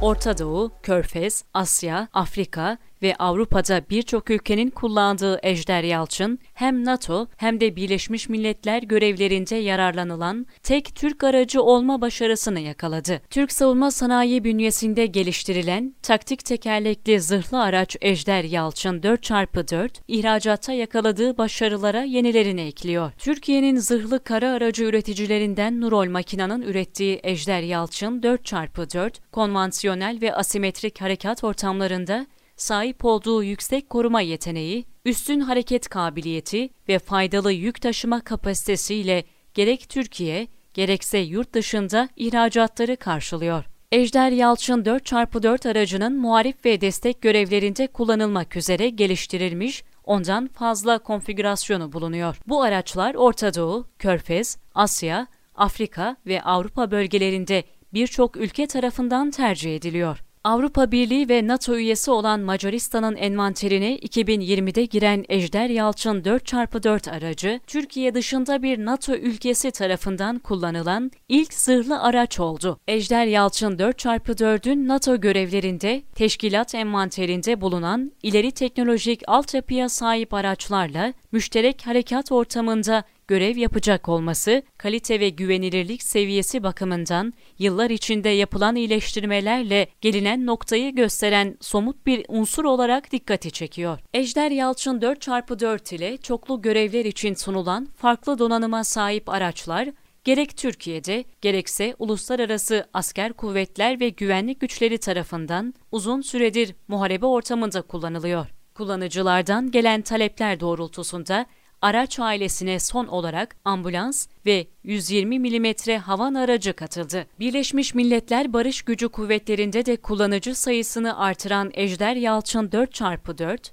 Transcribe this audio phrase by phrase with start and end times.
[0.00, 7.60] Orta Doğu, Körfez, Asya, Afrika ve Avrupa'da birçok ülkenin kullandığı Ejder Yalçın, hem NATO hem
[7.60, 13.20] de Birleşmiş Milletler görevlerinde yararlanılan tek Türk aracı olma başarısını yakaladı.
[13.30, 22.02] Türk savunma sanayi bünyesinde geliştirilen taktik tekerlekli zırhlı araç Ejder Yalçın 4x4, ihracatta yakaladığı başarılara
[22.02, 23.12] yenilerini ekliyor.
[23.18, 31.44] Türkiye'nin zırhlı kara aracı üreticilerinden Nurol Makina'nın ürettiği Ejder Yalçın 4x4, konvansiyonel ve asimetrik harekat
[31.44, 32.26] ortamlarında
[32.56, 39.24] sahip olduğu yüksek koruma yeteneği, üstün hareket kabiliyeti ve faydalı yük taşıma kapasitesiyle
[39.54, 43.64] gerek Türkiye gerekse yurt dışında ihracatları karşılıyor.
[43.92, 52.36] Ejder Yalçın 4x4 aracının muharip ve destek görevlerinde kullanılmak üzere geliştirilmiş ondan fazla konfigürasyonu bulunuyor.
[52.46, 60.25] Bu araçlar Orta Doğu, Körfez, Asya, Afrika ve Avrupa bölgelerinde birçok ülke tarafından tercih ediliyor.
[60.46, 68.14] Avrupa Birliği ve NATO üyesi olan Macaristan'ın envanterine 2020'de giren Ejder Yalçın 4x4 aracı, Türkiye
[68.14, 72.78] dışında bir NATO ülkesi tarafından kullanılan ilk zırhlı araç oldu.
[72.88, 82.32] Ejder Yalçın 4x4'ün NATO görevlerinde, teşkilat envanterinde bulunan ileri teknolojik altyapıya sahip araçlarla müşterek harekat
[82.32, 90.94] ortamında görev yapacak olması, kalite ve güvenilirlik seviyesi bakımından yıllar içinde yapılan iyileştirmelerle gelinen noktayı
[90.94, 93.98] gösteren somut bir unsur olarak dikkati çekiyor.
[94.14, 99.88] Ejder Yalçın 4x4 ile çoklu görevler için sunulan farklı donanıma sahip araçlar,
[100.24, 108.46] gerek Türkiye'de gerekse uluslararası asker kuvvetler ve güvenlik güçleri tarafından uzun süredir muharebe ortamında kullanılıyor.
[108.74, 111.46] Kullanıcılardan gelen talepler doğrultusunda
[111.82, 117.26] araç ailesine son olarak ambulans ve 120 mm havan aracı katıldı.
[117.40, 123.70] Birleşmiş Milletler Barış Gücü Kuvvetleri'nde de kullanıcı sayısını artıran Ejder Yalçın 4x4,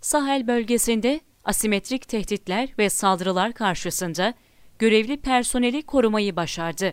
[0.00, 4.34] Sahel bölgesinde asimetrik tehditler ve saldırılar karşısında
[4.78, 6.92] görevli personeli korumayı başardı.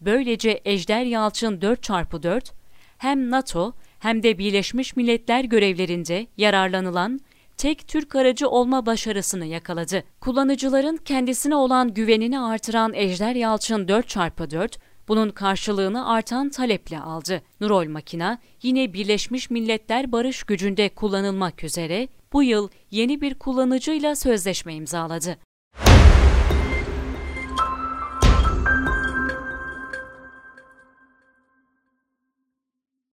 [0.00, 2.52] Böylece Ejder Yalçın 4x4
[2.98, 7.20] hem NATO hem de Birleşmiş Milletler görevlerinde yararlanılan
[7.56, 10.04] tek Türk aracı olma başarısını yakaladı.
[10.20, 14.78] Kullanıcıların kendisine olan güvenini artıran Ejder Yalçın 4x4,
[15.08, 17.42] bunun karşılığını artan taleple aldı.
[17.60, 24.74] Nurol makina yine Birleşmiş Milletler Barış Gücü'nde kullanılmak üzere bu yıl yeni bir kullanıcıyla sözleşme
[24.74, 25.36] imzaladı.